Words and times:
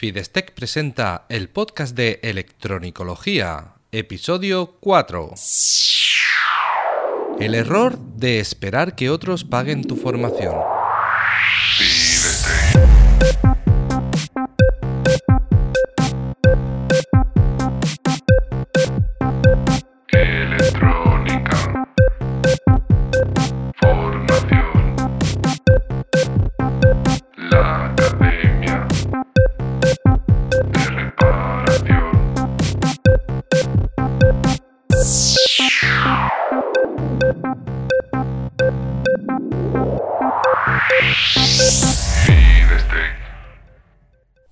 Fidestec 0.00 0.52
presenta 0.52 1.26
el 1.28 1.50
podcast 1.50 1.94
de 1.94 2.20
Electronicología, 2.22 3.74
episodio 3.92 4.76
4. 4.80 5.34
El 7.38 7.54
error 7.54 7.98
de 7.98 8.40
esperar 8.40 8.94
que 8.94 9.10
otros 9.10 9.44
paguen 9.44 9.84
tu 9.84 9.96
formación. 9.96 10.54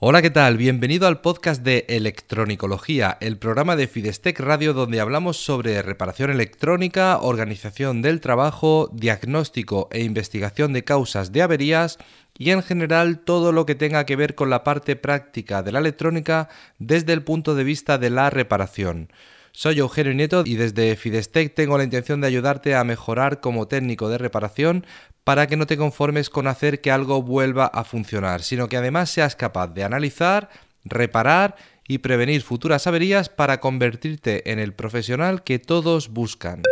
Hola, 0.01 0.23
¿qué 0.23 0.31
tal? 0.31 0.57
Bienvenido 0.59 1.09
al 1.09 1.21
podcast 1.23 1.65
de 1.65 1.85
Electronicología, 1.89 3.19
el 3.21 3.37
programa 3.37 3.75
de 3.75 3.89
Fidestec 3.89 4.39
Radio 4.39 4.73
donde 4.73 5.01
hablamos 5.01 5.39
sobre 5.39 5.83
reparación 5.83 6.31
electrónica, 6.31 7.19
organización 7.19 8.01
del 8.01 8.21
trabajo, 8.21 8.91
diagnóstico 8.93 9.89
e 9.91 10.05
investigación 10.05 10.73
de 10.73 10.85
causas 10.85 11.33
de 11.33 11.43
averías 11.43 11.99
y 12.39 12.51
en 12.51 12.63
general 12.63 13.19
todo 13.19 13.51
lo 13.51 13.67
que 13.67 13.75
tenga 13.75 14.07
que 14.07 14.15
ver 14.15 14.37
con 14.37 14.51
la 14.51 14.63
parte 14.63 14.95
práctica 14.95 15.65
de 15.65 15.73
la 15.73 15.81
electrónica 15.81 16.49
desde 16.79 17.13
el 17.13 17.25
punto 17.25 17.57
de 17.57 17.65
vista 17.65 17.99
de 17.99 18.11
la 18.11 18.31
reparación. 18.31 19.11
Soy 19.51 19.81
Eugenio 19.81 20.15
Nieto 20.15 20.45
y 20.47 20.55
desde 20.55 20.95
Fidestec 20.95 21.53
tengo 21.57 21.77
la 21.77 21.83
intención 21.83 22.21
de 22.21 22.29
ayudarte 22.29 22.77
a 22.77 22.85
mejorar 22.85 23.41
como 23.41 23.67
técnico 23.67 24.09
de 24.09 24.19
reparación 24.19 24.87
para 25.25 25.47
que 25.47 25.57
no 25.57 25.67
te 25.67 25.77
conformes 25.77 26.31
con 26.31 26.47
hacer 26.47 26.81
que 26.81 26.91
algo 26.91 27.23
vuelva 27.23 27.67
a 27.67 27.85
funcionar, 27.85 28.43
sino 28.43 28.69
que 28.69 28.77
además 28.77 29.11
seas 29.11 29.37
capaz 29.37 29.69
de 29.69 29.85
analizar, 29.85 30.49
reparar 30.85 31.57
y 31.87 31.99
prevenir 31.99 32.43
futuras 32.43 32.87
averías 32.87 33.29
para 33.29 33.61
convertirte 33.61 34.51
en 34.53 34.59
el 34.59 34.75
profesional 34.75 35.43
que 35.43 35.59
todos 35.59 36.09
buscan. 36.09 36.63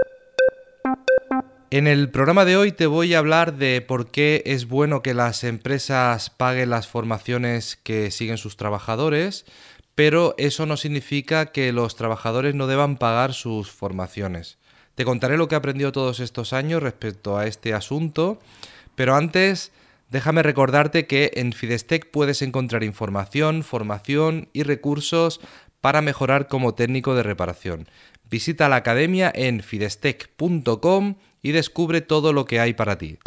En 1.70 1.88
el 1.88 2.10
programa 2.10 2.44
de 2.44 2.56
hoy 2.56 2.70
te 2.70 2.86
voy 2.86 3.14
a 3.14 3.18
hablar 3.18 3.56
de 3.56 3.80
por 3.80 4.10
qué 4.10 4.42
es 4.46 4.68
bueno 4.68 5.02
que 5.02 5.14
las 5.14 5.42
empresas 5.42 6.30
paguen 6.30 6.70
las 6.70 6.86
formaciones 6.86 7.76
que 7.82 8.12
siguen 8.12 8.38
sus 8.38 8.56
trabajadores, 8.56 9.46
pero 9.96 10.34
eso 10.38 10.64
no 10.66 10.76
significa 10.76 11.46
que 11.46 11.72
los 11.72 11.96
trabajadores 11.96 12.54
no 12.54 12.66
deban 12.68 12.98
pagar 12.98 13.32
sus 13.32 13.72
formaciones. 13.72 14.58
Te 14.96 15.04
contaré 15.04 15.36
lo 15.36 15.46
que 15.46 15.54
he 15.54 15.58
aprendido 15.58 15.92
todos 15.92 16.20
estos 16.20 16.54
años 16.54 16.82
respecto 16.82 17.36
a 17.36 17.46
este 17.46 17.74
asunto, 17.74 18.40
pero 18.94 19.14
antes 19.14 19.70
déjame 20.08 20.42
recordarte 20.42 21.06
que 21.06 21.32
en 21.34 21.52
Fidestec 21.52 22.10
puedes 22.10 22.40
encontrar 22.40 22.82
información, 22.82 23.62
formación 23.62 24.48
y 24.54 24.62
recursos 24.62 25.40
para 25.82 26.00
mejorar 26.00 26.48
como 26.48 26.74
técnico 26.74 27.14
de 27.14 27.22
reparación. 27.22 27.86
Visita 28.30 28.70
la 28.70 28.76
academia 28.76 29.30
en 29.34 29.60
fidestec.com 29.60 31.16
y 31.42 31.52
descubre 31.52 32.00
todo 32.00 32.32
lo 32.32 32.46
que 32.46 32.58
hay 32.58 32.72
para 32.72 32.96
ti. 32.96 33.18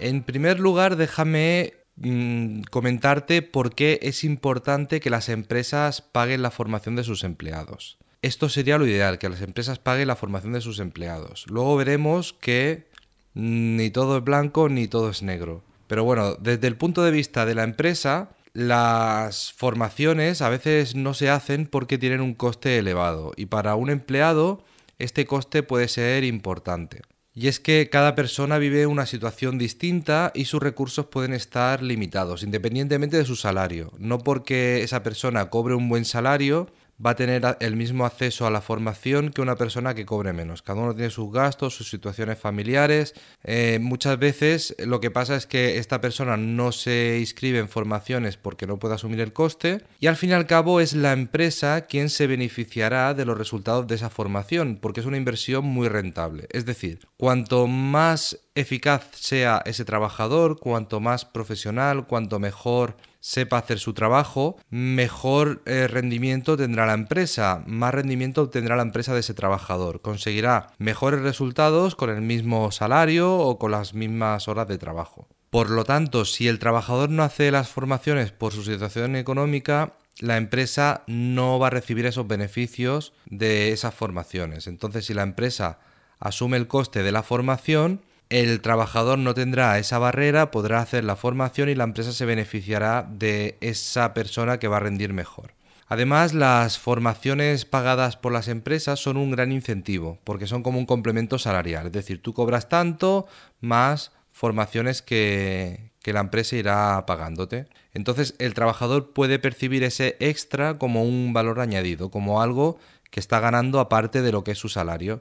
En 0.00 0.22
primer 0.22 0.60
lugar, 0.60 0.96
déjame 0.96 1.72
mm, 1.96 2.62
comentarte 2.70 3.40
por 3.40 3.74
qué 3.74 3.98
es 4.02 4.22
importante 4.22 5.00
que 5.00 5.08
las 5.08 5.30
empresas 5.30 6.02
paguen 6.02 6.42
la 6.42 6.50
formación 6.50 6.94
de 6.94 7.04
sus 7.04 7.24
empleados. 7.24 7.99
Esto 8.22 8.50
sería 8.50 8.76
lo 8.76 8.86
ideal, 8.86 9.18
que 9.18 9.30
las 9.30 9.40
empresas 9.40 9.78
paguen 9.78 10.08
la 10.08 10.16
formación 10.16 10.52
de 10.52 10.60
sus 10.60 10.78
empleados. 10.78 11.46
Luego 11.48 11.76
veremos 11.76 12.34
que 12.34 12.86
ni 13.32 13.90
todo 13.90 14.18
es 14.18 14.24
blanco 14.24 14.68
ni 14.68 14.88
todo 14.88 15.10
es 15.10 15.22
negro. 15.22 15.62
Pero 15.86 16.04
bueno, 16.04 16.34
desde 16.34 16.66
el 16.66 16.76
punto 16.76 17.02
de 17.02 17.12
vista 17.12 17.46
de 17.46 17.54
la 17.54 17.64
empresa, 17.64 18.30
las 18.52 19.52
formaciones 19.52 20.42
a 20.42 20.50
veces 20.50 20.94
no 20.94 21.14
se 21.14 21.30
hacen 21.30 21.66
porque 21.66 21.98
tienen 21.98 22.20
un 22.20 22.34
coste 22.34 22.78
elevado 22.78 23.32
y 23.36 23.46
para 23.46 23.74
un 23.74 23.90
empleado 23.90 24.64
este 24.98 25.24
coste 25.24 25.62
puede 25.62 25.88
ser 25.88 26.24
importante. 26.24 27.00
Y 27.32 27.48
es 27.48 27.58
que 27.58 27.88
cada 27.88 28.14
persona 28.14 28.58
vive 28.58 28.86
una 28.86 29.06
situación 29.06 29.56
distinta 29.56 30.30
y 30.34 30.44
sus 30.44 30.62
recursos 30.62 31.06
pueden 31.06 31.32
estar 31.32 31.82
limitados, 31.82 32.42
independientemente 32.42 33.16
de 33.16 33.24
su 33.24 33.36
salario. 33.36 33.92
No 33.98 34.18
porque 34.18 34.82
esa 34.82 35.02
persona 35.02 35.48
cobre 35.48 35.74
un 35.74 35.88
buen 35.88 36.04
salario 36.04 36.68
va 37.04 37.10
a 37.10 37.16
tener 37.16 37.56
el 37.60 37.76
mismo 37.76 38.04
acceso 38.04 38.46
a 38.46 38.50
la 38.50 38.60
formación 38.60 39.30
que 39.30 39.40
una 39.40 39.56
persona 39.56 39.94
que 39.94 40.06
cobre 40.06 40.32
menos. 40.32 40.62
Cada 40.62 40.80
uno 40.80 40.94
tiene 40.94 41.10
sus 41.10 41.32
gastos, 41.32 41.74
sus 41.74 41.88
situaciones 41.88 42.38
familiares. 42.38 43.14
Eh, 43.42 43.78
muchas 43.80 44.18
veces 44.18 44.74
lo 44.78 45.00
que 45.00 45.10
pasa 45.10 45.36
es 45.36 45.46
que 45.46 45.78
esta 45.78 46.00
persona 46.00 46.36
no 46.36 46.72
se 46.72 47.18
inscribe 47.18 47.58
en 47.58 47.68
formaciones 47.68 48.36
porque 48.36 48.66
no 48.66 48.78
puede 48.78 48.94
asumir 48.94 49.20
el 49.20 49.32
coste 49.32 49.82
y 49.98 50.06
al 50.06 50.16
fin 50.16 50.30
y 50.30 50.34
al 50.34 50.46
cabo 50.46 50.80
es 50.80 50.92
la 50.92 51.12
empresa 51.12 51.86
quien 51.86 52.10
se 52.10 52.26
beneficiará 52.26 53.14
de 53.14 53.24
los 53.24 53.38
resultados 53.38 53.86
de 53.86 53.94
esa 53.94 54.10
formación 54.10 54.78
porque 54.80 55.00
es 55.00 55.06
una 55.06 55.16
inversión 55.16 55.64
muy 55.64 55.88
rentable. 55.88 56.46
Es 56.50 56.66
decir, 56.66 57.00
cuanto 57.16 57.66
más 57.66 58.38
eficaz 58.54 59.02
sea 59.12 59.62
ese 59.64 59.84
trabajador, 59.84 60.58
cuanto 60.58 61.00
más 61.00 61.24
profesional, 61.24 62.06
cuanto 62.06 62.38
mejor 62.38 62.96
sepa 63.20 63.58
hacer 63.58 63.78
su 63.78 63.92
trabajo, 63.92 64.56
mejor 64.70 65.62
eh, 65.66 65.86
rendimiento 65.88 66.56
tendrá 66.56 66.86
la 66.86 66.94
empresa, 66.94 67.62
más 67.66 67.94
rendimiento 67.94 68.42
obtendrá 68.42 68.76
la 68.76 68.82
empresa 68.82 69.14
de 69.14 69.20
ese 69.20 69.34
trabajador, 69.34 70.00
conseguirá 70.00 70.68
mejores 70.78 71.20
resultados 71.20 71.94
con 71.94 72.10
el 72.10 72.22
mismo 72.22 72.72
salario 72.72 73.36
o 73.36 73.58
con 73.58 73.70
las 73.72 73.94
mismas 73.94 74.48
horas 74.48 74.68
de 74.68 74.78
trabajo. 74.78 75.28
Por 75.50 75.70
lo 75.70 75.84
tanto, 75.84 76.24
si 76.24 76.48
el 76.48 76.58
trabajador 76.58 77.10
no 77.10 77.24
hace 77.24 77.50
las 77.50 77.68
formaciones 77.68 78.30
por 78.30 78.52
su 78.52 78.62
situación 78.62 79.16
económica, 79.16 79.96
la 80.20 80.36
empresa 80.36 81.02
no 81.06 81.58
va 81.58 81.68
a 81.68 81.70
recibir 81.70 82.06
esos 82.06 82.26
beneficios 82.26 83.12
de 83.26 83.72
esas 83.72 83.94
formaciones. 83.94 84.66
Entonces, 84.66 85.06
si 85.06 85.14
la 85.14 85.22
empresa 85.22 85.80
asume 86.20 86.56
el 86.56 86.68
coste 86.68 87.02
de 87.02 87.12
la 87.12 87.22
formación, 87.22 88.02
el 88.30 88.60
trabajador 88.60 89.18
no 89.18 89.34
tendrá 89.34 89.78
esa 89.78 89.98
barrera, 89.98 90.52
podrá 90.52 90.80
hacer 90.80 91.04
la 91.04 91.16
formación 91.16 91.68
y 91.68 91.74
la 91.74 91.84
empresa 91.84 92.12
se 92.12 92.24
beneficiará 92.24 93.06
de 93.10 93.58
esa 93.60 94.14
persona 94.14 94.58
que 94.58 94.68
va 94.68 94.78
a 94.78 94.80
rendir 94.80 95.12
mejor. 95.12 95.52
Además, 95.88 96.32
las 96.32 96.78
formaciones 96.78 97.64
pagadas 97.64 98.16
por 98.16 98.30
las 98.30 98.46
empresas 98.46 99.00
son 99.00 99.16
un 99.16 99.32
gran 99.32 99.50
incentivo, 99.50 100.20
porque 100.22 100.46
son 100.46 100.62
como 100.62 100.78
un 100.78 100.86
complemento 100.86 101.36
salarial. 101.36 101.86
Es 101.86 101.92
decir, 101.92 102.22
tú 102.22 102.32
cobras 102.32 102.68
tanto 102.68 103.26
más 103.60 104.12
formaciones 104.30 105.02
que, 105.02 105.90
la 106.04 106.20
empresa 106.20 106.54
irá 106.54 107.04
pagándote. 107.06 107.66
Entonces, 107.92 108.36
el 108.38 108.54
trabajador 108.54 109.12
puede 109.12 109.40
percibir 109.40 109.82
ese 109.82 110.16
extra 110.20 110.78
como 110.78 111.02
un 111.02 111.32
valor 111.32 111.58
añadido, 111.58 112.12
como 112.12 112.40
algo 112.40 112.78
que 113.10 113.18
está 113.18 113.40
ganando 113.40 113.80
aparte 113.80 114.22
de 114.22 114.30
lo 114.30 114.44
que 114.44 114.52
es 114.52 114.58
su 114.58 114.68
salario 114.68 115.20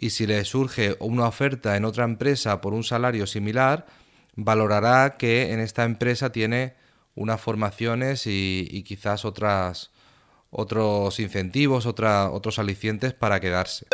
y 0.00 0.10
si 0.10 0.26
le 0.26 0.44
surge 0.44 0.96
una 1.00 1.26
oferta 1.26 1.76
en 1.76 1.84
otra 1.84 2.04
empresa 2.04 2.60
por 2.60 2.74
un 2.74 2.84
salario 2.84 3.26
similar, 3.26 3.86
valorará 4.34 5.16
que 5.18 5.52
en 5.52 5.60
esta 5.60 5.84
empresa 5.84 6.30
tiene 6.30 6.74
unas 7.14 7.40
formaciones 7.40 8.26
y, 8.26 8.84
quizás 8.86 9.24
otros 9.24 9.90
incentivos, 11.18 11.86
otros 11.86 12.58
alicientes 12.58 13.12
para 13.12 13.40
quedarse. 13.40 13.86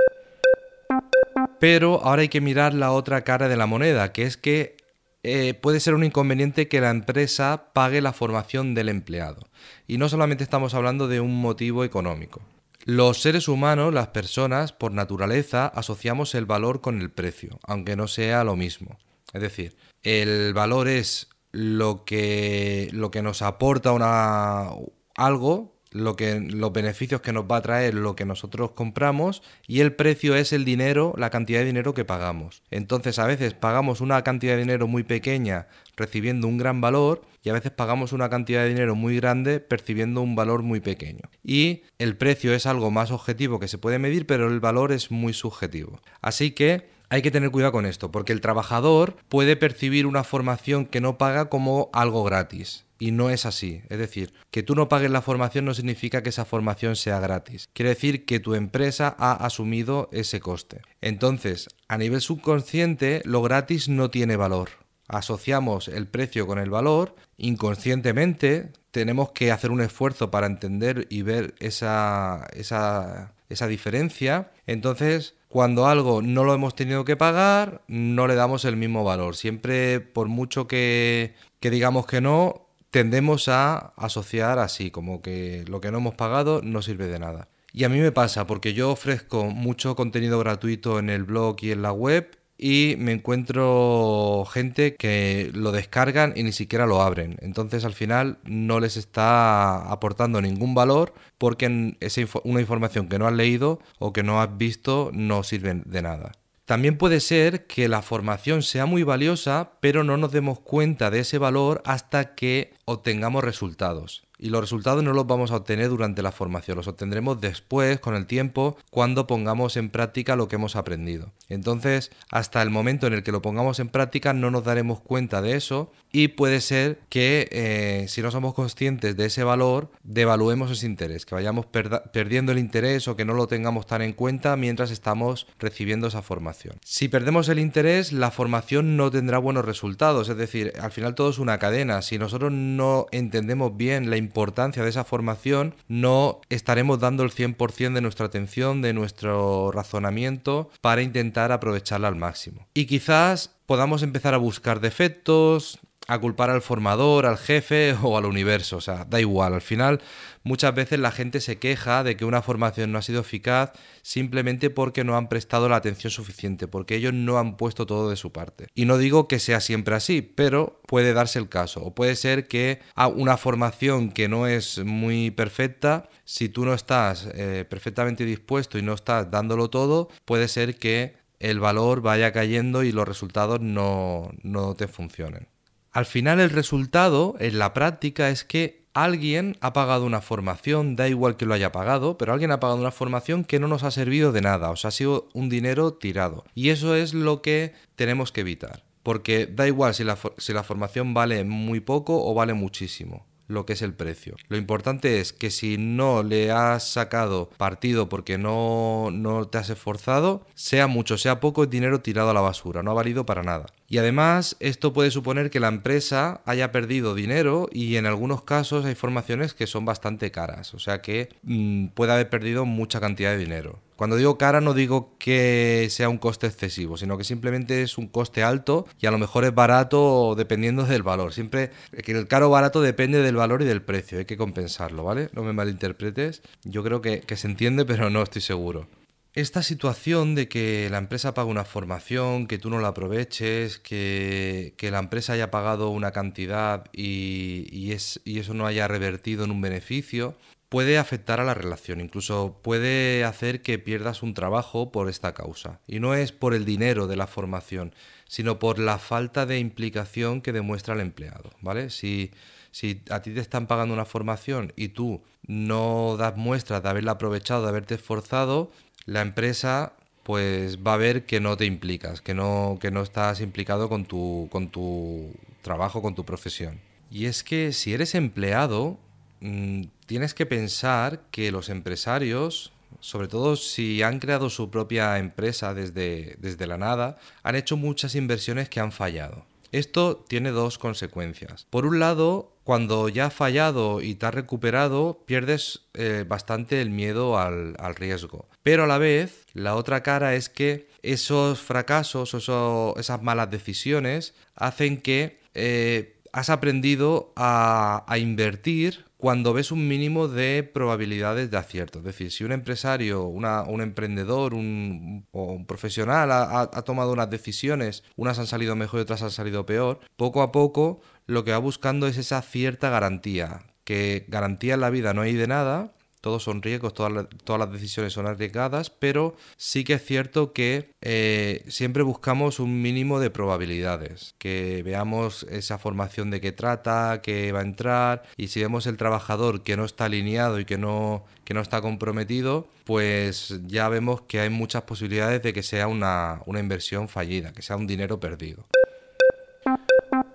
Pero 1.59 2.03
ahora 2.05 2.23
hay 2.23 2.29
que 2.29 2.43
mirar 2.43 2.75
la 2.75 2.93
otra 2.93 3.23
cara 3.23 3.49
de 3.49 3.57
la 3.57 3.67
moneda, 3.67 4.13
que 4.13 4.25
es 4.25 4.37
que 4.37 4.77
eh, 5.23 5.55
puede 5.55 5.81
ser 5.81 5.95
un 5.95 6.05
inconveniente 6.05 6.69
que 6.69 6.83
la 6.83 6.91
empresa 6.91 7.71
pague 7.73 8.03
la 8.03 8.13
formación 8.13 8.75
del 8.75 8.91
empleado. 8.91 9.49
Y 9.87 9.97
no 9.97 10.11
solamente 10.11 10.45
estamos 10.45 10.75
hablando 10.75 11.09
de 11.09 11.21
un 11.21 11.41
motivo 11.41 11.83
económico. 11.83 12.43
Los 12.87 13.23
seres 13.23 13.49
humanos, 13.49 13.95
las 13.95 14.09
personas, 14.09 14.73
por 14.73 14.93
naturaleza, 14.93 15.67
asociamos 15.69 16.35
el 16.35 16.45
valor 16.45 16.83
con 16.83 17.01
el 17.01 17.11
precio, 17.11 17.59
aunque 17.67 17.97
no 17.97 18.09
sea 18.09 18.45
lo 18.45 18.57
mismo. 18.57 18.99
Es 19.33 19.41
decir, 19.41 19.77
el 20.03 20.53
valor 20.53 20.89
es 20.89 21.31
lo 21.51 22.05
que, 22.05 22.91
lo 22.93 23.11
que 23.11 23.23
nos 23.23 23.41
aporta 23.41 23.93
una, 23.93 24.69
algo, 25.17 25.75
lo 25.93 26.15
que, 26.15 26.41
los 26.41 26.73
beneficios 26.73 27.23
que 27.23 27.33
nos 27.33 27.45
va 27.45 27.57
a 27.57 27.63
traer 27.63 27.95
lo 27.95 28.17
que 28.17 28.27
nosotros 28.27 28.73
compramos 28.73 29.43
y 29.67 29.81
el 29.81 29.95
precio 29.95 30.35
es 30.35 30.53
el 30.53 30.67
dinero, 30.67 31.15
la 31.17 31.31
cantidad 31.31 31.61
de 31.61 31.67
dinero 31.67 31.95
que 31.95 32.05
pagamos. 32.05 32.63
Entonces 32.71 33.19
a 33.19 33.27
veces 33.27 33.55
pagamos 33.55 34.03
una 34.03 34.23
cantidad 34.25 34.55
de 34.55 34.61
dinero 34.61 34.89
muy 34.89 35.05
pequeña 35.05 35.69
recibiendo 35.97 36.49
un 36.49 36.59
gran 36.59 36.83
valor 36.83 37.23
y 37.45 37.51
a 37.51 37.53
veces 37.53 37.71
pagamos 37.71 38.13
una 38.13 38.31
cantidad 38.31 38.63
de 38.63 38.71
dinero 38.71 38.95
muy 38.97 39.17
grande 39.17 39.61
percibiendo 39.61 40.23
un 40.23 40.35
valor 40.35 40.63
muy 40.63 40.81
pequeño. 40.81 41.31
Y 41.45 41.83
el 41.99 42.17
precio 42.17 42.55
es 42.55 42.65
algo 42.65 42.91
más 42.91 43.11
objetivo 43.11 43.61
que 43.61 43.69
se 43.69 43.79
puede 43.79 43.99
medir, 43.99 44.27
pero 44.27 44.49
el 44.49 44.61
valor 44.61 44.93
es 44.93 45.11
muy 45.11 45.35
subjetivo. 45.35 46.01
Así 46.23 46.53
que 46.53 46.89
hay 47.11 47.21
que 47.21 47.31
tener 47.31 47.51
cuidado 47.51 47.73
con 47.73 47.87
esto, 47.87 48.11
porque 48.11 48.33
el 48.33 48.41
trabajador 48.41 49.17
puede 49.29 49.57
percibir 49.57 50.07
una 50.07 50.25
formación 50.25 50.87
que 50.87 51.03
no 51.03 51.19
paga 51.19 51.51
como 51.51 51.91
algo 51.93 52.25
gratis. 52.25 52.87
Y 52.99 53.11
no 53.11 53.29
es 53.29 53.45
así. 53.45 53.83
Es 53.91 53.99
decir, 53.99 54.33
que 54.51 54.63
tú 54.63 54.75
no 54.75 54.89
pagues 54.89 55.11
la 55.11 55.21
formación 55.21 55.67
no 55.67 55.75
significa 55.75 56.23
que 56.23 56.31
esa 56.31 56.47
formación 56.47 56.97
sea 56.97 57.21
gratis. 57.21 57.69
Quiere 57.75 57.91
decir 57.91 58.25
que 58.25 58.41
tu 58.41 58.55
empresa 58.55 59.15
ha 59.19 59.33
asumido 59.33 60.09
ese 60.13 60.41
coste. 60.41 60.81
Entonces, 61.03 61.69
a 61.89 61.99
nivel 61.99 62.23
subconsciente, 62.23 63.21
lo 63.25 63.43
gratis 63.43 63.89
no 63.89 64.09
tiene 64.09 64.37
valor. 64.37 64.84
Asociamos 65.09 65.89
el 65.89 66.07
precio 66.07 66.47
con 66.47 66.59
el 66.59 66.71
valor, 66.71 67.15
inconscientemente 67.37 68.73
tenemos 68.91 69.33
que 69.33 69.51
hacer 69.51 69.71
un 69.71 69.81
esfuerzo 69.81 70.31
para 70.31 70.47
entender 70.47 71.07
y 71.11 71.23
ver 71.23 71.55
esa, 71.59 72.47
esa, 72.55 73.35
esa 73.49 73.67
diferencia. 73.67 74.53
Entonces, 74.67 75.35
cuando 75.49 75.87
algo 75.87 76.23
no 76.23 76.45
lo 76.45 76.55
hemos 76.55 76.75
tenido 76.75 77.05
que 77.05 77.17
pagar, 77.17 77.83
no 77.89 78.27
le 78.27 78.35
damos 78.35 78.65
el 78.65 78.77
mismo 78.77 79.05
valor. 79.05 79.37
Siempre, 79.37 80.01
por 80.01 80.29
mucho 80.29 80.69
que, 80.69 81.35
que 81.61 81.71
digamos 81.71 82.07
que 82.07 82.21
no, 82.21 82.69
tendemos 82.91 83.49
a 83.49 83.93
asociar 83.97 84.61
así, 84.61 84.93
como 84.93 85.21
que 85.21 85.65
lo 85.67 85.81
que 85.81 85.91
no 85.91 85.99
hemos 85.99 86.15
pagado 86.15 86.61
no 86.63 86.81
sirve 86.81 87.09
de 87.09 87.19
nada. 87.19 87.49
Y 87.73 87.83
a 87.83 87.89
mí 87.89 87.99
me 87.99 88.13
pasa 88.13 88.47
porque 88.47 88.73
yo 88.73 88.93
ofrezco 88.93 89.47
mucho 89.47 89.97
contenido 89.97 90.39
gratuito 90.39 91.01
en 91.01 91.11
el 91.11 91.25
blog 91.25 91.57
y 91.63 91.73
en 91.73 91.83
la 91.83 91.91
web 91.91 92.39
y 92.57 92.95
me 92.99 93.13
encuentro 93.13 94.45
gente 94.51 94.95
que 94.95 95.51
lo 95.55 95.73
descargan 95.73 96.33
y 96.37 96.43
ni 96.43 96.53
siquiera 96.53 96.87
lo 96.87 97.03
abren. 97.03 97.37
Entonces 97.41 97.85
al 97.85 97.95
final 97.95 98.39
no 98.45 98.81
les 98.81 98.97
está 98.97 99.91
aportando 99.91 100.41
ningún 100.41 100.75
valor 100.75 101.15
porque 101.39 101.97
es 102.01 102.21
una 102.45 102.61
información 102.61 103.09
que 103.09 103.19
no 103.19 103.27
has 103.27 103.35
leído 103.35 103.81
o 103.99 104.13
que 104.13 104.23
no 104.23 104.41
has 104.41 104.57
visto 104.57 105.11
no 105.13 105.43
sirve 105.43 105.83
de 105.85 106.03
nada. 106.03 106.33
También 106.65 106.97
puede 106.97 107.21
ser 107.21 107.67
que 107.67 107.89
la 107.89 108.01
formación 108.01 108.63
sea 108.63 108.87
muy 108.87 109.03
valiosa, 109.03 109.73
pero 109.81 110.03
no 110.03 110.17
nos 110.17 110.33
demos 110.33 110.61
cuenta 110.61 111.11
de 111.11 111.21
ese 111.21 111.37
valor 111.37 111.83
hasta 111.85 112.35
que 112.35 112.73
obtengamos 112.87 113.45
resultados. 113.45 114.25
Y 114.39 114.51
los 114.51 114.61
resultados 114.61 115.03
no 115.03 115.13
los 115.13 115.27
vamos 115.27 115.51
a 115.51 115.57
obtener 115.57 115.89
durante 115.89 116.23
la 116.23 116.33
formación, 116.33 116.77
los 116.77 116.89
obtendremos 116.89 117.41
después, 117.41 118.01
con 118.01 118.15
el 118.15 118.27
tiempo, 118.27 118.77
cuando 118.91 119.27
pongamos 119.27 119.77
en 119.77 119.91
práctica 119.91 120.37
lo 120.37 120.49
que 120.49 120.57
hemos 120.57 120.77
aprendido. 120.77 121.33
Entonces, 121.49 122.11
hasta 122.31 122.63
el 122.63 122.71
momento 122.71 123.07
en 123.07 123.13
el 123.13 123.23
que 123.23 123.33
lo 123.33 123.43
pongamos 123.43 123.79
en 123.79 123.89
práctica 123.89 124.33
no 124.33 124.51
nos 124.51 124.65
daremos 124.65 125.01
cuenta 125.01 125.43
de 125.43 125.57
eso 125.57 125.93
y 126.11 126.29
puede 126.29 126.61
ser 126.61 127.01
que 127.09 127.49
eh, 127.51 128.07
si 128.09 128.23
no 128.23 128.31
somos 128.31 128.55
conscientes 128.55 129.17
de 129.17 129.27
ese 129.27 129.45
valor, 129.45 129.91
devaluemos 130.03 130.71
ese 130.71 130.87
interés, 130.87 131.27
que 131.27 131.35
vayamos 131.35 131.67
perdiendo 131.67 132.53
el 132.53 132.59
interés 132.59 133.09
o 133.09 133.17
que 133.17 133.25
no 133.25 133.35
lo 133.35 133.47
tengamos 133.47 133.87
tan 133.87 134.03
en 134.03 134.13
cuenta 134.13 134.57
mientras 134.57 134.91
estamos 134.91 135.47
recibiendo 135.59 136.07
esa 136.07 136.23
formación. 136.23 136.77
Si 136.85 137.09
perdemos 137.09 137.49
el 137.49 137.59
interés, 137.59 138.13
la 138.13 138.31
formación 138.31 138.97
no 138.97 139.11
tendrá 139.11 139.39
buenos 139.39 139.65
resultados, 139.65 140.29
es 140.29 140.37
decir, 140.37 140.73
al 140.81 140.93
final 140.93 141.15
todo 141.15 141.31
es 141.31 141.39
una 141.39 141.59
cadena. 141.59 142.01
Si 142.03 142.19
nosotros 142.19 142.53
no 142.53 143.07
entendemos 143.11 143.77
bien 143.77 144.09
la 144.09 144.17
importancia 144.17 144.34
de 144.35 144.89
esa 144.89 145.05
formación, 145.05 145.75
no 145.89 146.41
estaremos 146.51 146.99
dando 147.01 147.23
el 147.23 147.31
100% 147.31 147.95
de 147.95 148.01
nuestra 148.01 148.27
atención, 148.27 148.83
de 148.83 148.93
nuestro 148.93 149.71
razonamiento 149.73 150.71
para 150.81 151.03
intentar 151.03 151.53
aprovecharla 151.53 152.09
al 152.09 152.17
máximo. 152.17 152.67
Y 152.75 152.87
quizás 152.87 153.55
podamos 153.67 154.03
empezar 154.03 154.35
a 154.35 154.39
buscar 154.39 154.81
defectos, 154.81 155.79
a 156.07 156.19
culpar 156.19 156.51
al 156.51 156.63
formador, 156.63 157.27
al 157.27 157.39
jefe 157.39 157.97
o 158.03 158.17
al 158.17 158.27
universo. 158.27 158.77
O 158.77 158.81
sea, 158.81 159.05
da 159.05 159.21
igual. 159.21 159.55
Al 159.55 159.61
final, 159.61 160.01
muchas 160.43 160.75
veces 160.75 160.99
la 160.99 161.11
gente 161.11 161.41
se 161.41 161.59
queja 161.59 162.05
de 162.05 162.17
que 162.17 162.25
una 162.25 162.43
formación 162.43 162.93
no 162.93 162.99
ha 162.99 163.03
sido 163.03 163.21
eficaz 163.21 163.73
simplemente 164.03 164.71
porque 164.71 165.05
no 165.05 165.17
han 165.17 165.29
prestado 165.29 165.69
la 165.69 165.77
atención 165.77 166.11
suficiente, 166.11 166.69
porque 166.69 166.97
ellos 166.97 167.15
no 167.15 167.39
han 167.39 167.57
puesto 167.57 167.87
todo 167.87 168.11
de 168.11 168.17
su 168.17 168.33
parte. 168.33 168.67
Y 168.75 168.85
no 168.85 168.99
digo 168.99 169.29
que 169.29 169.39
sea 169.39 169.61
siempre 169.61 169.95
así, 169.95 170.23
pero 170.23 170.81
puede 170.87 171.13
darse 171.15 171.39
el 171.39 171.49
caso. 171.49 171.83
O 171.83 171.95
puede 171.95 172.17
ser 172.17 172.49
que 172.49 172.81
una 173.17 173.37
formación 173.37 174.11
que 174.11 174.29
no 174.29 174.47
es 174.47 174.85
muy 174.85 175.31
perfecta, 175.31 176.09
si 176.25 176.49
tú 176.49 176.65
no 176.65 176.75
estás 176.75 177.29
eh, 177.35 177.65
perfectamente 177.69 178.25
dispuesto 178.25 178.79
y 178.79 178.83
no 178.83 178.93
estás 178.93 179.31
dándolo 179.31 179.71
todo, 179.71 180.09
puede 180.25 180.49
ser 180.49 180.77
que 180.77 181.17
el 181.41 181.61
valor 181.61 182.01
vaya 182.01 182.33
cayendo 182.33 182.83
y 182.83 182.93
los 182.93 183.07
resultados 183.07 183.61
no, 183.61 184.31
no 184.43 184.75
te 184.75 184.89
funcionen. 184.89 185.54
Al 185.95 186.07
final 186.07 186.41
el 186.41 186.51
resultado 186.51 187.37
en 187.39 187.61
la 187.61 187.73
práctica 187.73 188.29
es 188.29 188.43
que 188.43 188.83
alguien 188.95 189.57
ha 189.61 189.73
pagado 189.73 190.05
una 190.05 190.21
formación, 190.21 190.97
da 190.97 191.07
igual 191.09 191.37
que 191.37 191.47
lo 191.47 191.55
haya 191.55 191.71
pagado, 191.71 192.19
pero 192.19 192.33
alguien 192.33 192.51
ha 192.51 192.59
pagado 192.59 192.81
una 192.81 192.91
formación 192.91 193.45
que 193.45 193.61
no 193.61 193.69
nos 193.69 193.85
ha 193.85 193.93
servido 193.93 194.33
de 194.33 194.41
nada, 194.41 194.71
o 194.71 194.77
sea, 194.77 194.89
ha 194.89 194.91
sido 194.91 195.29
un 195.35 195.49
dinero 195.49 195.95
tirado. 195.95 196.45
Y 196.53 196.71
eso 196.71 196.97
es 196.97 197.15
lo 197.15 197.43
que 197.43 197.75
tenemos 197.95 198.33
que 198.33 198.41
evitar, 198.41 198.83
porque 199.05 199.47
da 199.47 199.69
igual 199.69 199.95
si 199.95 200.03
la, 200.03 200.17
formación 200.17 201.15
vale 201.15 201.45
muy 201.45 201.79
poco 201.79 202.29
o 202.29 202.35
vale 202.35 202.55
muchísimo 202.55 203.25
lo 203.47 203.65
que 203.65 203.75
es 203.75 203.83
el 203.83 203.95
precio. 203.95 204.35
Lo 204.49 204.57
importante 204.57 205.21
es 205.21 205.33
que 205.33 205.51
si 205.53 205.77
no 205.79 206.25
le 206.25 206.51
has 206.51 206.89
sacado 206.89 207.51
partido 207.57 208.09
porque 208.09 208.37
no, 208.37 209.11
no 209.13 209.47
te 209.47 209.59
has 209.59 209.71
esforzado, 209.71 210.45
sea 210.55 210.89
mucho, 210.89 211.19
sea 211.19 211.39
poco, 211.39 211.63
es 211.63 211.71
dinero 211.71 212.01
tirado 212.01 212.31
a 212.31 212.35
la 212.35 212.41
basura, 212.41 212.83
no 212.83 212.91
ha 212.91 212.95
valido 212.95 213.27
para 213.27 213.45
nada. 213.45 213.67
Y 213.89 213.99
además 213.99 214.57
esto 214.61 214.93
puede 214.93 215.11
suponer 215.11 215.51
que 215.51 215.61
la 215.61 215.69
empresa 215.69 216.41
haya 216.47 216.73
perdido 216.73 217.15
dinero 217.15 217.69
y 217.71 217.97
en 217.97 218.07
algunos 218.07 218.43
casos 218.43 218.85
hay 218.85 218.95
formaciones 218.95 219.53
que 219.53 219.67
son 219.67 219.85
bastante 219.85 220.31
caras, 220.31 220.73
o 220.75 220.79
sea 220.79 221.03
que 221.03 221.29
mm, 221.43 221.89
puede 221.89 222.13
haber 222.13 222.31
perdido 222.31 222.65
mucha 222.65 223.01
cantidad 223.01 223.33
de 223.33 223.39
dinero. 223.39 223.81
Cuando 223.97 224.17
digo 224.17 224.39
cara 224.39 224.61
no 224.61 224.75
digo 224.75 225.15
que 225.19 225.87
sea 225.91 226.09
un 226.09 226.19
coste 226.19 226.47
excesivo, 226.47 226.97
sino 226.97 227.19
que 227.19 227.25
simplemente 227.25 227.83
es 227.83 227.99
un 227.99 228.09
coste 228.09 228.43
alto 228.43 228.87
y 229.01 229.07
a 229.07 229.11
lo 229.11 229.19
mejor 229.19 229.45
es 229.45 229.55
barato 229.55 230.35
dependiendo 230.35 230.85
del 230.85 231.03
valor. 231.03 231.33
Siempre 231.33 231.71
que 232.03 232.13
el 232.13 232.27
caro 232.27 232.51
barato 232.51 232.81
depende 232.81 233.23
del 233.23 233.37
valor 233.37 233.63
y 233.63 233.67
del 233.67 233.83
precio, 233.83 234.19
hay 234.19 234.25
que 234.25 234.37
compensarlo, 234.37 235.05
¿vale? 235.05 235.29
No 235.33 235.43
me 235.45 235.53
malinterpretes, 235.53 236.43
yo 236.65 236.83
creo 236.83 237.01
que 237.03 237.37
se 237.37 237.47
entiende 237.47 237.85
pero 237.85 238.11
no 238.11 238.23
estoy 238.23 238.43
seguro. 238.43 238.89
Esta 239.35 239.65
situación 239.65 240.37
de 240.37 240.49
que 240.49 240.89
la 240.91 240.99
empresa 240.99 241.35
paga 241.35 241.49
una 241.49 241.65
formación, 241.65 242.47
que 242.47 242.59
tú 242.59 242.71
no 242.71 242.79
la 242.79 242.89
aproveches, 242.89 243.79
que, 243.79 244.75
la 244.81 245.01
empresa 245.01 245.33
haya 245.33 245.51
pagado 245.51 245.91
una 245.91 246.13
cantidad 246.13 246.85
y 246.93 247.91
eso 247.91 248.55
no 248.55 248.67
haya 248.67 248.87
revertido 248.87 249.45
en 249.45 249.51
un 249.51 249.61
beneficio, 249.61 250.37
puede 250.75 250.99
afectar 250.99 251.39
a 251.39 251.45
la 251.45 251.55
relación, 251.55 252.01
incluso 252.01 252.59
puede 252.61 253.23
hacer 253.23 253.63
que 253.63 253.79
pierdas 253.79 254.25
un 254.25 254.35
trabajo 254.35 254.91
por 254.91 255.09
esta 255.09 255.33
causa. 255.33 255.79
Y 255.87 256.01
no 256.01 256.15
es 256.15 256.33
por 256.33 256.53
el 256.53 256.65
dinero 256.65 257.07
de 257.07 257.15
la 257.15 257.29
formación, 257.29 257.95
sino 258.27 258.59
por 258.59 258.81
la 258.81 258.99
falta 258.99 259.47
de 259.47 259.61
implicación 259.61 260.43
que 260.43 260.51
demuestra 260.53 260.95
el 260.95 261.01
empleado, 261.01 261.53
¿vale? 261.61 261.91
Si, 261.91 262.33
si 262.73 263.03
a 263.11 263.23
ti 263.23 263.31
te 263.31 263.41
están 263.41 263.69
pagando 263.69 263.95
una 263.95 264.05
formación 264.05 264.73
y 264.75 264.89
tú 264.89 265.23
no 265.47 266.17
das 266.19 266.37
muestras 266.37 266.83
de 266.83 266.89
haberla 266.89 267.13
aprovechado, 267.13 267.63
de 267.63 267.69
haberte 267.69 267.95
esforzado, 267.95 268.73
la 269.07 269.23
empresa 269.23 269.95
pues 270.23 270.79
va 270.79 270.95
a 270.95 270.99
ver 270.99 271.27
que 271.27 271.41
no 271.41 271.57
te 271.57 271.67
implicas, 271.67 272.23
que 272.23 272.33
no, 272.33 272.79
que 272.81 272.91
no 272.91 273.03
estás 273.03 273.41
implicado 273.41 273.89
con 273.89 274.07
tu, 274.07 274.49
con 274.51 274.69
tu 274.69 275.35
trabajo, 275.61 276.01
con 276.01 276.15
tu 276.15 276.25
profesión. 276.25 276.81
Y 277.11 277.27
es 277.27 277.45
que 277.45 277.73
si 277.73 277.93
eres 277.93 278.15
empleado, 278.15 278.99
Mm, 279.47 279.89
tienes 280.07 280.33
que 280.33 280.47
pensar 280.47 281.21
que 281.31 281.53
los 281.53 281.69
empresarios, 281.69 282.73
sobre 283.01 283.29
todo 283.29 283.57
si 283.57 284.03
han 284.03 284.19
creado 284.19 284.49
su 284.49 284.71
propia 284.71 285.19
empresa 285.19 285.75
desde, 285.75 286.37
desde 286.39 286.67
la 286.67 286.79
nada, 286.79 287.19
han 287.43 287.55
hecho 287.55 287.77
muchas 287.77 288.15
inversiones 288.15 288.71
que 288.71 288.81
han 288.81 288.91
fallado. 288.91 289.45
Esto 289.71 290.25
tiene 290.27 290.51
dos 290.51 290.79
consecuencias. 290.79 291.67
Por 291.69 291.85
un 291.85 291.99
lado, 291.99 292.54
cuando 292.65 293.09
ya 293.11 293.27
has 293.27 293.35
fallado 293.35 294.01
y 294.01 294.15
te 294.15 294.27
has 294.27 294.35
recuperado, 294.35 295.23
pierdes 295.27 295.83
eh, 295.93 296.25
bastante 296.27 296.81
el 296.81 296.91
miedo 296.91 297.39
al, 297.39 297.77
riesgo. 297.95 298.49
Pero 298.63 298.85
a 298.85 298.87
la 298.87 298.99
vez, 298.99 299.45
la 299.53 299.77
otra 299.77 300.03
cara 300.03 300.35
es 300.35 300.49
que 300.49 300.89
esos 301.03 301.61
fracasos, 301.61 302.35
o 302.49 302.95
esas 302.99 303.23
malas 303.23 303.51
decisiones, 303.51 304.35
hacen 304.57 305.03
que 305.03 305.39
eh, 305.53 306.15
has 306.35 306.51
aprendido 306.51 307.33
a, 307.37 308.05
invertir 308.19 309.05
cuando 309.17 309.55
ves 309.55 309.71
un 309.71 309.87
mínimo 309.87 310.27
de 310.27 310.63
probabilidades 310.65 311.51
de 311.51 311.57
acierto. 311.57 312.01
Es 312.01 312.05
decir, 312.05 312.33
si 312.33 312.43
un 312.43 312.51
empresario, 312.51 313.25
un 313.25 313.81
emprendedor 313.81 314.53
un, 314.53 315.27
o 315.31 315.53
un 315.53 315.65
profesional 315.65 316.31
ha, 316.33 316.83
tomado 316.83 317.13
unas 317.13 317.31
decisiones, 317.31 318.03
unas 318.17 318.39
han 318.41 318.49
salido 318.49 318.75
mejor 318.75 318.99
y 318.99 319.03
otras 319.03 319.23
han 319.23 319.31
salido 319.31 319.65
peor, 319.65 320.01
poco 320.17 320.43
a 320.43 320.51
poco 320.51 321.01
lo 321.27 321.45
que 321.45 321.53
va 321.53 321.59
buscando 321.59 322.07
es 322.07 322.19
esa 322.19 322.43
cierta 322.43 322.91
garantía. 322.91 323.63
Que 323.85 324.25
garantía 324.29 324.75
en 324.75 324.81
la 324.81 324.91
vida 324.91 325.13
no 325.13 325.23
hay 325.23 325.35
de 325.35 325.47
nada, 325.47 325.93
todos 326.25 326.43
son 326.43 326.63
riesgos, 326.63 326.95
todas, 326.95 327.27
todas 327.45 327.61
las 327.61 327.71
decisiones 327.71 328.15
son 328.15 328.27
arriesgadas, 328.27 328.89
pero 328.89 329.37
sí 329.59 329.85
que 329.85 329.93
es 329.93 330.03
cierto 330.03 330.55
que 330.55 330.89
eh, 331.03 331.63
siempre 331.69 332.03
buscamos 332.03 332.61
un 332.61 332.81
mínimo 332.81 333.21
de 333.21 333.29
probabilidades, 333.29 334.35
que 334.39 334.83
veamos 334.83 335.43
esa 335.51 335.77
formación 335.77 336.31
de 336.31 336.41
qué 336.41 336.51
trata, 336.51 337.21
qué 337.23 337.53
va 337.53 337.61
a 337.61 337.65
entrar, 337.65 338.23
y 338.39 338.49
si 338.49 338.63
vemos 338.63 338.87
el 338.87 338.97
trabajador 338.97 339.63
que 339.63 339.77
no 339.77 339.85
está 339.85 340.07
alineado 340.07 340.59
y 340.59 340.65
que 340.65 340.79
no, 340.79 341.27
que 341.45 341.53
no 341.53 341.61
está 341.61 341.83
comprometido, 341.83 342.69
pues 342.85 343.61
ya 343.67 343.91
vemos 343.91 344.23
que 344.23 344.41
hay 344.41 344.49
muchas 344.49 344.85
posibilidades 344.85 345.43
de 345.43 345.53
que 345.53 345.63
sea 345.63 345.89
una, 345.89 346.41
una 346.47 346.59
inversión 346.59 347.11
fallida, 347.11 347.53
que 347.53 347.61
sea 347.61 347.77
un 347.77 347.87
dinero 347.87 348.19
perdido. 348.19 348.65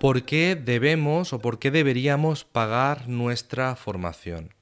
¿Por 0.00 0.22
qué 0.22 0.56
debemos 0.56 1.34
o 1.34 1.40
por 1.40 1.58
qué 1.58 1.70
deberíamos 1.70 2.44
pagar 2.44 3.06
nuestra 3.06 3.76
formación? 3.76 4.54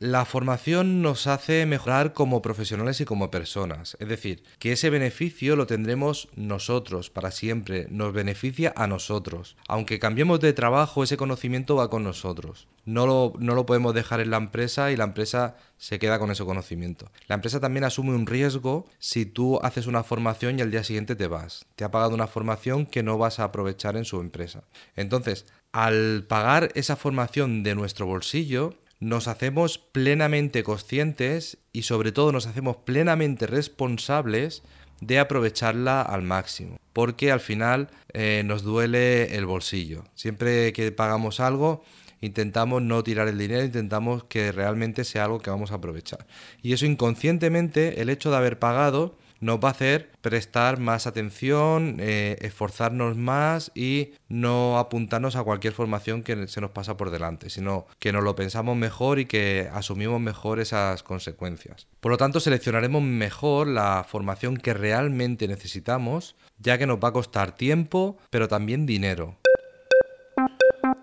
La 0.00 0.24
formación 0.24 1.02
nos 1.02 1.26
hace 1.26 1.66
mejorar 1.66 2.14
como 2.14 2.40
profesionales 2.40 3.02
y 3.02 3.04
como 3.04 3.30
personas, 3.30 3.98
es 4.00 4.08
decir, 4.08 4.42
que 4.58 4.72
ese 4.72 4.88
beneficio 4.88 5.56
lo 5.56 5.66
tendremos 5.66 6.28
nosotros 6.36 7.10
para 7.10 7.30
siempre, 7.30 7.86
nos 7.90 8.14
beneficia 8.14 8.72
a 8.76 8.86
nosotros. 8.86 9.58
Aunque 9.68 9.98
cambiemos 9.98 10.40
de 10.40 10.54
trabajo, 10.54 11.04
ese 11.04 11.18
conocimiento 11.18 11.76
va 11.76 11.90
con 11.90 12.02
nosotros. 12.02 12.66
No 12.86 13.06
lo, 13.06 13.34
no 13.40 13.54
lo 13.54 13.66
podemos 13.66 13.92
dejar 13.92 14.20
en 14.20 14.30
la 14.30 14.38
empresa 14.38 14.90
y 14.90 14.96
la 14.96 15.04
empresa 15.04 15.58
se 15.76 15.98
queda 15.98 16.18
con 16.18 16.30
ese 16.30 16.46
conocimiento. 16.46 17.10
La 17.26 17.34
empresa 17.34 17.60
también 17.60 17.84
asume 17.84 18.14
un 18.14 18.26
riesgo 18.26 18.86
si 18.98 19.26
tú 19.26 19.60
haces 19.62 19.86
una 19.86 20.02
formación 20.02 20.58
y 20.58 20.62
al 20.62 20.70
día 20.70 20.82
siguiente 20.82 21.14
te 21.14 21.26
vas. 21.26 21.66
Te 21.76 21.84
ha 21.84 21.90
pagado 21.90 22.14
una 22.14 22.26
formación 22.26 22.86
que 22.86 23.02
no 23.02 23.18
vas 23.18 23.38
a 23.38 23.44
aprovechar 23.44 23.98
en 23.98 24.06
su 24.06 24.18
empresa. 24.22 24.64
Entonces, 24.96 25.44
al 25.72 26.24
pagar 26.26 26.70
esa 26.74 26.96
formación 26.96 27.62
de 27.62 27.74
nuestro 27.74 28.06
bolsillo, 28.06 28.78
nos 29.00 29.28
hacemos 29.28 29.78
plenamente 29.78 30.62
conscientes 30.62 31.58
y 31.72 31.82
sobre 31.82 32.12
todo 32.12 32.32
nos 32.32 32.46
hacemos 32.46 32.76
plenamente 32.76 33.46
responsables 33.46 34.62
de 35.00 35.18
aprovecharla 35.18 36.02
al 36.02 36.22
máximo, 36.22 36.76
porque 36.92 37.32
al 37.32 37.40
final 37.40 37.88
eh, 38.12 38.42
nos 38.44 38.62
duele 38.62 39.36
el 39.36 39.46
bolsillo. 39.46 40.04
Siempre 40.14 40.74
que 40.74 40.92
pagamos 40.92 41.40
algo, 41.40 41.82
intentamos 42.20 42.82
no 42.82 43.02
tirar 43.02 43.26
el 43.28 43.38
dinero, 43.38 43.64
intentamos 43.64 44.24
que 44.24 44.52
realmente 44.52 45.04
sea 45.04 45.24
algo 45.24 45.40
que 45.40 45.48
vamos 45.48 45.72
a 45.72 45.76
aprovechar. 45.76 46.26
Y 46.62 46.74
eso 46.74 46.84
inconscientemente, 46.84 48.02
el 48.02 48.10
hecho 48.10 48.30
de 48.30 48.36
haber 48.36 48.58
pagado, 48.58 49.16
nos 49.40 49.58
va 49.58 49.68
a 49.68 49.72
hacer 49.72 50.10
prestar 50.20 50.78
más 50.78 51.06
atención, 51.06 51.96
eh, 51.98 52.36
esforzarnos 52.40 53.16
más 53.16 53.72
y 53.74 54.12
no 54.28 54.78
apuntarnos 54.78 55.36
a 55.36 55.42
cualquier 55.42 55.72
formación 55.72 56.22
que 56.22 56.46
se 56.46 56.60
nos 56.60 56.70
pasa 56.70 56.96
por 56.96 57.10
delante, 57.10 57.50
sino 57.50 57.86
que 57.98 58.12
nos 58.12 58.22
lo 58.22 58.34
pensamos 58.34 58.76
mejor 58.76 59.18
y 59.18 59.26
que 59.26 59.68
asumimos 59.72 60.20
mejor 60.20 60.60
esas 60.60 61.02
consecuencias. 61.02 61.86
Por 62.00 62.12
lo 62.12 62.18
tanto, 62.18 62.40
seleccionaremos 62.40 63.02
mejor 63.02 63.66
la 63.66 64.04
formación 64.08 64.56
que 64.56 64.74
realmente 64.74 65.48
necesitamos, 65.48 66.36
ya 66.58 66.78
que 66.78 66.86
nos 66.86 66.98
va 66.98 67.08
a 67.08 67.12
costar 67.12 67.56
tiempo, 67.56 68.18
pero 68.30 68.48
también 68.48 68.86
dinero. 68.86 69.38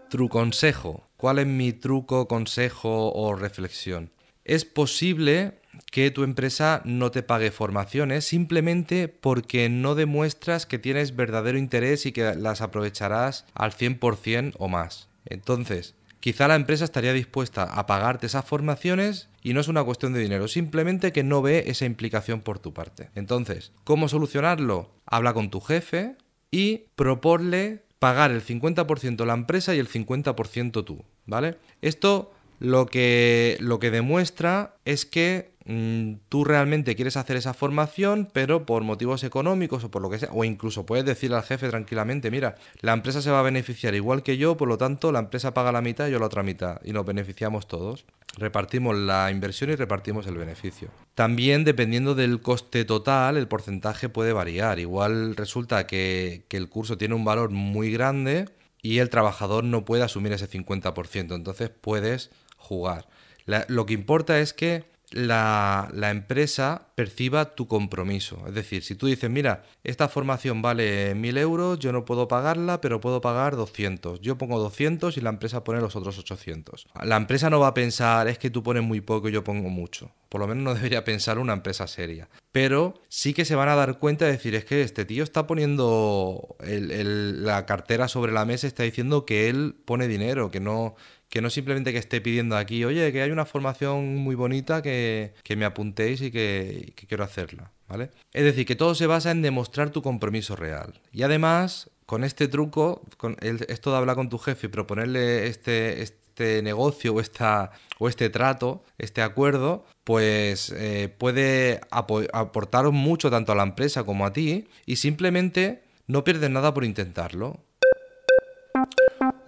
Truconsejo. 0.10 1.08
¿Cuál 1.18 1.40
es 1.40 1.48
mi 1.48 1.74
truco, 1.74 2.28
consejo 2.28 3.12
o 3.12 3.36
reflexión? 3.36 4.12
Es 4.46 4.64
posible 4.64 5.60
que 5.92 6.12
tu 6.12 6.24
empresa 6.24 6.82
no 6.86 7.12
te 7.12 7.24
pague 7.24 7.52
formaciones 7.52 8.26
simplemente 8.26 9.08
porque 9.08 9.70
no 9.70 9.96
demuestras 9.96 10.66
que 10.66 10.80
tienes 10.80 11.16
verdadero 11.16 11.58
interés 11.58 12.06
y 12.06 12.12
que 12.12 12.36
las 12.36 12.62
aprovecharás 12.62 13.46
al 13.54 13.72
100% 13.72 14.54
o 14.58 14.68
más. 14.68 15.10
Entonces, 15.26 15.96
quizá 16.20 16.48
la 16.48 16.56
empresa 16.56 16.86
estaría 16.86 17.14
dispuesta 17.14 17.64
a 17.64 17.86
pagarte 17.86 18.28
esas 18.28 18.46
formaciones 18.46 19.30
y 19.42 19.54
no 19.54 19.62
es 19.62 19.68
una 19.68 19.84
cuestión 19.84 20.14
de 20.14 20.20
dinero, 20.20 20.48
simplemente 20.48 21.12
que 21.12 21.24
no 21.24 21.42
ve 21.42 21.66
esa 21.68 21.86
implicación 21.86 22.42
por 22.42 22.60
tu 22.60 22.74
parte. 22.74 23.10
Entonces, 23.16 23.72
¿cómo 23.84 24.10
solucionarlo? 24.10 24.92
Habla 25.06 25.34
con 25.34 25.50
tu 25.50 25.62
jefe 25.62 26.16
y 26.52 26.86
proponle 26.96 27.84
pagar 28.00 28.32
el 28.32 28.44
50% 28.46 29.26
la 29.26 29.34
empresa 29.34 29.74
y 29.74 29.80
el 29.80 29.90
50% 29.90 30.86
tú, 30.86 31.04
¿vale? 31.26 31.58
Esto 31.82 32.34
lo 32.60 32.86
que, 32.86 33.58
lo 33.60 33.80
que 33.80 33.92
demuestra 33.92 34.76
es 34.86 35.06
que 35.06 35.58
Mm, 35.70 36.20
tú 36.30 36.46
realmente 36.46 36.96
quieres 36.96 37.18
hacer 37.18 37.36
esa 37.36 37.54
formación, 37.54 38.30
pero 38.32 38.66
por 38.66 38.84
motivos 38.84 39.26
económicos 39.26 39.84
o 39.84 39.92
por 39.92 40.02
lo 40.02 40.10
que 40.10 40.20
sea, 40.20 40.30
o 40.32 40.46
incluso 40.46 40.86
puedes 40.86 41.04
decirle 41.04 41.36
al 41.36 41.44
jefe 41.44 41.68
tranquilamente, 41.68 42.32
mira, 42.32 42.56
la 42.80 42.94
empresa 42.94 43.22
se 43.22 43.32
va 43.32 43.42
a 43.42 43.44
beneficiar 43.44 43.94
igual 43.94 44.24
que 44.24 44.38
yo, 44.38 44.56
por 44.56 44.70
lo 44.70 44.78
tanto 44.78 45.12
la 45.12 45.20
empresa 45.20 45.54
paga 45.54 45.74
la 45.74 45.82
mitad 45.82 46.08
y 46.08 46.12
yo 46.12 46.20
la 46.20 46.28
otra 46.28 46.42
mitad, 46.42 46.80
y 46.86 46.94
nos 46.94 47.06
beneficiamos 47.06 47.68
todos. 47.68 48.06
Repartimos 48.38 48.96
la 48.96 49.30
inversión 49.30 49.70
y 49.70 49.76
repartimos 49.76 50.26
el 50.28 50.38
beneficio. 50.38 50.90
También 51.16 51.66
dependiendo 51.66 52.16
del 52.16 52.40
coste 52.40 52.86
total, 52.86 53.36
el 53.36 53.50
porcentaje 53.50 54.08
puede 54.08 54.32
variar. 54.32 54.80
Igual 54.80 55.36
resulta 55.36 55.86
que, 55.86 56.46
que 56.48 56.56
el 56.56 56.70
curso 56.70 56.98
tiene 56.98 57.16
un 57.16 57.26
valor 57.26 57.50
muy 57.50 57.92
grande 57.92 58.46
y 58.82 59.00
el 59.00 59.10
trabajador 59.10 59.66
no 59.66 59.84
puede 59.84 60.04
asumir 60.04 60.32
ese 60.32 60.48
50%, 60.48 61.36
entonces 61.36 61.70
puedes 61.70 62.30
jugar. 62.58 63.08
lo 63.46 63.86
que 63.86 63.94
importa 63.94 64.40
es 64.40 64.54
que 64.54 64.86
la, 65.12 65.90
empresa 66.12 66.90
perciba 66.96 67.56
tu 67.56 67.68
compromiso. 67.68 68.44
Es 68.48 68.54
decir, 68.54 68.84
si 68.84 68.96
tú 68.96 69.08
dices, 69.08 69.30
mira, 69.30 69.64
esta 69.84 70.10
formación 70.10 70.62
vale 70.62 71.16
1000 71.16 71.38
euros, 71.38 71.80
yo 71.80 71.92
no 71.92 72.06
puedo 72.06 72.28
pagarla, 72.28 72.82
pero 72.82 73.00
puedo 73.00 73.22
pagar 73.22 73.56
200. 73.56 74.20
Yo 74.22 74.38
pongo 74.38 74.60
200 74.60 75.18
y 75.18 75.22
la 75.22 75.30
empresa 75.30 75.64
pone 75.64 75.80
los 75.80 75.96
otros 75.96 76.18
800. 76.18 76.88
La 77.04 77.16
empresa 77.16 77.50
no 77.50 77.60
va 77.60 77.68
a 77.68 77.74
pensar, 77.74 78.28
es 78.28 78.38
que 78.38 78.50
tú 78.50 78.64
pones 78.64 78.84
muy 78.84 79.02
poco 79.02 79.30
y 79.30 79.32
yo 79.32 79.44
pongo 79.44 79.70
mucho. 79.70 80.12
Por 80.30 80.42
lo 80.42 80.48
menos 80.48 80.64
no 80.64 80.74
debería 80.76 81.04
pensar 81.06 81.40
una 81.40 81.54
empresa 81.54 81.88
seria. 81.88 82.28
Pero 82.52 82.96
sí 83.08 83.34
que 83.34 83.46
se 83.46 83.56
van 83.56 83.70
a 83.70 83.76
dar 83.76 84.00
cuenta 84.00 84.26
de 84.26 84.32
decir, 84.32 84.56
es 84.56 84.66
que 84.66 84.82
este 84.82 85.06
tío 85.06 85.24
está 85.24 85.48
poniendo 85.48 86.58
la 86.60 87.66
cartera 87.66 88.08
sobre 88.08 88.32
la 88.32 88.46
mesa, 88.46 88.68
está 88.68 88.84
diciendo 88.84 89.26
que 89.26 89.48
él 89.48 89.76
pone 89.86 90.08
dinero, 90.08 90.52
que 90.52 90.60
no 90.60 90.96
que 91.30 91.42
no 91.42 91.50
simplemente 91.50 91.92
que 91.92 92.00
esté 92.00 92.22
pidiendo 92.22 92.56
aquí, 92.56 92.86
oye, 92.86 93.12
que 93.12 93.22
hay 93.22 93.32
una 93.32 93.46
formación 93.46 94.18
muy 94.18 94.36
bonita 94.36 94.82
que, 94.82 95.34
me 95.56 95.66
apuntéis 95.66 96.22
y 96.22 96.32
que, 96.32 96.94
quiero 97.08 97.24
hacerla, 97.24 97.72
¿vale? 97.88 98.12
Es 98.34 98.44
decir, 98.44 98.66
que 98.66 98.76
todo 98.76 98.96
se 98.96 99.08
basa 99.08 99.32
en 99.32 99.42
demostrar 99.42 99.90
tu 99.90 100.02
compromiso 100.02 100.56
real. 100.56 101.02
Y 101.12 101.24
además, 101.24 101.90
con 102.06 102.24
este 102.24 102.48
truco, 102.48 103.02
con 103.18 103.36
esto 103.42 103.92
de 103.92 103.98
hablar 103.98 104.16
con 104.16 104.30
tu 104.30 104.38
jefe 104.38 104.68
y 104.68 104.70
proponerle 104.70 105.48
este, 105.48 106.02
este 106.02 106.62
negocio 106.62 107.16
o, 107.16 107.20
esta, 107.20 107.72
o 108.00 108.08
este 108.08 108.30
trato, 108.30 108.86
este 108.98 109.22
acuerdo, 109.22 109.86
pues 110.04 110.70
eh, 110.70 111.14
puede 111.18 111.82
aportaros 111.92 112.94
mucho 112.94 113.30
tanto 113.30 113.52
a 113.52 113.56
la 113.56 113.64
empresa 113.64 114.06
como 114.06 114.26
a 114.26 114.32
ti 114.32 114.68
y 114.86 114.96
simplemente 114.96 115.84
no 116.08 116.24
pierdes 116.24 116.50
nada 116.50 116.74
por 116.74 116.86
intentarlo. 116.86 117.60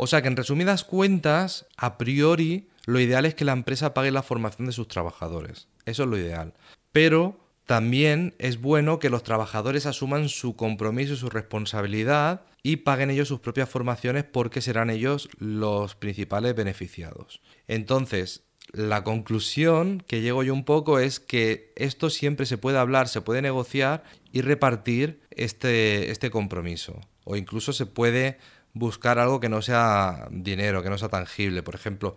O 0.01 0.07
sea 0.07 0.21
que 0.21 0.29
en 0.29 0.37
resumidas 0.37 0.85
cuentas, 0.85 1.67
a 1.75 1.97
priori, 1.97 2.69
lo 2.85 3.01
ideal 3.01 3.25
es 3.25 3.35
que 3.35 3.43
la 3.43 3.51
empresa 3.51 3.93
pague 3.93 4.11
la 4.11 4.23
formación 4.23 4.65
de 4.65 4.71
sus 4.71 4.87
trabajadores. 4.87 5.67
Eso 5.85 6.03
es 6.03 6.09
lo 6.09 6.17
ideal. 6.17 6.53
Pero 6.93 7.37
también 7.65 8.33
es 8.39 8.61
bueno 8.61 8.99
que 8.99 9.09
los 9.09 9.23
trabajadores 9.23 9.85
asuman 9.85 10.29
su 10.29 10.55
compromiso 10.55 11.13
y 11.13 11.17
su 11.17 11.29
responsabilidad 11.29 12.43
y 12.63 12.77
paguen 12.77 13.09
ellos 13.09 13.27
sus 13.27 13.41
propias 13.41 13.67
formaciones 13.67 14.23
porque 14.23 14.61
serán 14.61 14.89
ellos 14.89 15.27
los 15.37 15.95
principales 15.95 16.55
beneficiados. 16.55 17.41
Entonces, 17.67 18.43
la 18.71 19.03
conclusión 19.03 20.01
que 20.07 20.21
llego 20.21 20.43
yo 20.43 20.53
un 20.53 20.63
poco 20.63 20.99
es 20.99 21.19
que 21.19 21.73
esto 21.75 22.09
siempre 22.09 22.45
se 22.45 22.57
puede 22.57 22.77
hablar, 22.77 23.09
se 23.09 23.19
puede 23.19 23.41
negociar 23.41 24.05
y 24.31 24.43
repartir 24.43 25.19
este, 25.31 26.09
este 26.09 26.31
compromiso. 26.31 27.01
O 27.25 27.35
incluso 27.35 27.73
se 27.73 27.85
puede 27.85 28.37
buscar 28.73 29.19
algo 29.19 29.39
que 29.39 29.49
no 29.49 29.61
sea 29.61 30.27
dinero, 30.31 30.83
que 30.83 30.89
no 30.89 30.97
sea 30.97 31.09
tangible. 31.09 31.63
Por 31.63 31.75
ejemplo, 31.75 32.15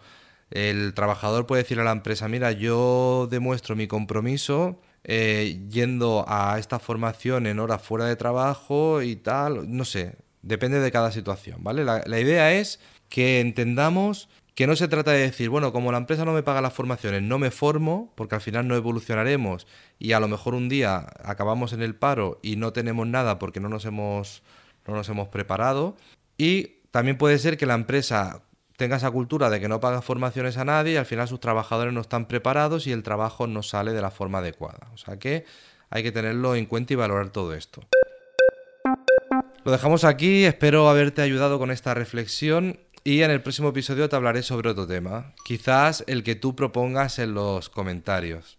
el 0.51 0.95
trabajador 0.95 1.47
puede 1.47 1.63
decir 1.63 1.81
a 1.81 1.85
la 1.85 1.93
empresa, 1.93 2.29
mira, 2.29 2.53
yo 2.53 3.29
demuestro 3.31 3.77
mi 3.77 3.87
compromiso 3.87 4.81
eh, 5.05 5.61
yendo 5.71 6.25
a 6.29 6.59
esta 6.59 6.79
formación 6.79 7.47
en 7.47 7.59
horas 7.59 7.83
fuera 7.83 8.07
de 8.07 8.17
trabajo 8.17 9.03
y 9.03 9.17
tal, 9.17 9.75
no 9.75 9.85
sé, 9.85 10.17
depende 10.43 10.81
de 10.81 10.93
cada 10.93 11.11
situación, 11.11 11.65
¿vale? 11.65 11.85
La, 11.85 12.03
la 12.07 12.21
idea 12.21 12.53
es 12.53 12.81
que 13.09 13.41
entendamos 13.41 14.29
que 14.55 14.67
no 14.67 14.77
se 14.77 14.89
trata 14.89 15.13
de 15.13 15.21
decir, 15.21 15.49
bueno, 15.49 15.73
como 15.73 15.93
la 15.93 15.99
empresa 15.99 16.25
no 16.25 16.33
me 16.33 16.43
paga 16.43 16.61
las 16.61 16.75
formaciones, 16.75 17.23
no 17.23 17.39
me 17.39 17.51
formo, 17.51 18.13
porque 18.15 18.35
al 18.35 18.41
final 18.41 18.69
no 18.69 18.77
evolucionaremos 18.77 19.67
y 19.99 20.13
a 20.13 20.21
lo 20.21 20.29
mejor 20.29 20.55
un 20.55 20.69
día 20.69 21.07
acabamos 21.25 21.73
en 21.73 21.83
el 21.83 21.95
paro 21.95 22.39
y 22.43 22.57
no 22.57 22.73
tenemos 22.73 23.07
nada 23.07 23.39
porque 23.39 23.61
no 23.61 23.69
nos 23.69 23.87
hemos, 23.87 24.43
no 24.87 24.95
nos 24.95 25.09
hemos 25.09 25.29
preparado, 25.29 25.97
y 26.43 26.81
también 26.91 27.17
puede 27.19 27.39
ser 27.39 27.57
que 27.57 27.67
la 27.67 27.75
empresa 27.75 28.43
tenga 28.77 28.97
esa 28.97 29.13
cultura 29.13 29.49
de 29.49 29.61
que 29.61 29.69
no 29.69 29.79
paga 29.79 30.03
formaciones 30.03 30.57
a 30.57 30.65
nadie 30.65 30.95
y 30.95 30.97
al 30.97 31.07
final 31.07 31.29
sus 31.29 31.39
trabajadores 31.39 31.95
no 31.95 32.01
están 32.01 32.27
preparados 32.27 32.89
y 32.89 32.91
el 32.91 33.05
trabajo 33.05 33.47
no 33.47 33.63
sale 33.63 33.93
de 33.93 34.03
la 34.03 34.11
forma 34.11 34.39
adecuada. 34.39 34.89
O 34.93 34.97
sea 34.97 35.21
que 35.21 35.45
hay 35.89 36.03
que 36.03 36.11
tenerlo 36.11 36.57
en 36.57 36.67
cuenta 36.67 36.95
y 36.95 36.97
valorar 36.97 37.31
todo 37.31 37.55
esto. 37.55 37.83
Lo 39.65 39.71
dejamos 39.71 40.03
aquí, 40.03 40.43
espero 40.43 40.89
haberte 40.89 41.23
ayudado 41.23 41.61
con 41.61 41.71
esta 41.71 41.95
reflexión 41.95 42.81
y 43.05 43.23
en 43.23 43.31
el 43.31 43.41
próximo 43.41 43.69
episodio 43.69 44.09
te 44.09 44.17
hablaré 44.17 44.43
sobre 44.43 44.71
otro 44.71 44.89
tema, 44.89 45.35
quizás 45.45 46.03
el 46.09 46.25
que 46.25 46.35
tú 46.35 46.57
propongas 46.57 47.21
en 47.21 47.35
los 47.35 47.69
comentarios. 47.69 48.59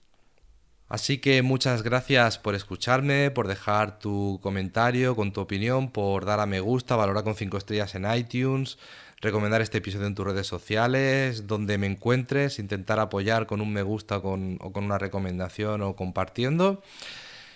Así 0.94 1.18
que 1.18 1.42
muchas 1.42 1.82
gracias 1.82 2.38
por 2.38 2.54
escucharme, 2.54 3.32
por 3.32 3.48
dejar 3.48 3.98
tu 3.98 4.40
comentario 4.44 5.16
con 5.16 5.34
tu 5.34 5.42
opinión, 5.42 5.90
por 5.90 6.24
dar 6.24 6.40
a 6.40 6.46
me 6.46 6.60
gusta, 6.60 6.96
valorar 6.96 7.24
con 7.24 7.34
5 7.34 7.58
estrellas 7.58 7.96
en 7.96 8.06
iTunes, 8.14 8.78
recomendar 9.20 9.60
este 9.64 9.80
episodio 9.80 10.06
en 10.06 10.14
tus 10.14 10.28
redes 10.28 10.46
sociales, 10.46 11.48
donde 11.48 11.80
me 11.80 11.88
encuentres, 11.88 12.60
intentar 12.60 13.00
apoyar 13.00 13.48
con 13.48 13.60
un 13.60 13.74
me 13.74 13.82
gusta 13.82 14.18
o 14.18 14.22
con 14.22 14.84
una 14.86 15.00
recomendación 15.00 15.82
o 15.82 15.96
compartiendo. 15.96 16.84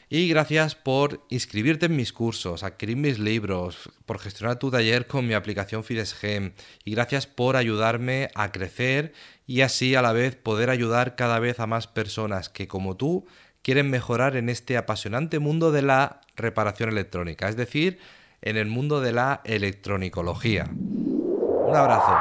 Y 0.09 0.29
gracias 0.29 0.75
por 0.75 1.25
inscribirte 1.29 1.87
en 1.87 1.97
mis 1.97 2.13
cursos, 2.13 2.63
adquirir 2.63 2.95
mis 2.95 3.19
libros, 3.19 3.89
por 4.05 4.19
gestionar 4.19 4.57
tu 4.57 4.71
taller 4.71 5.05
con 5.05 5.27
mi 5.27 5.33
aplicación 5.33 5.83
FidesGem. 5.83 6.53
Y 6.85 6.91
gracias 6.91 7.27
por 7.27 7.57
ayudarme 7.57 8.29
a 8.33 8.53
crecer 8.53 9.11
y 9.45 9.61
así 9.61 9.95
a 9.95 10.01
la 10.01 10.13
vez 10.13 10.37
poder 10.37 10.69
ayudar 10.69 11.17
cada 11.17 11.39
vez 11.39 11.59
a 11.59 11.67
más 11.67 11.87
personas 11.87 12.47
que 12.47 12.69
como 12.69 12.95
tú 12.95 13.25
quieren 13.61 13.89
mejorar 13.89 14.37
en 14.37 14.47
este 14.47 14.77
apasionante 14.77 15.39
mundo 15.39 15.73
de 15.73 15.81
la 15.81 16.21
reparación 16.37 16.89
electrónica, 16.89 17.49
es 17.49 17.57
decir, 17.57 17.99
en 18.41 18.55
el 18.55 18.67
mundo 18.67 19.01
de 19.01 19.11
la 19.11 19.41
electronicología. 19.43 20.69
Un 20.71 21.75
abrazo. 21.75 22.15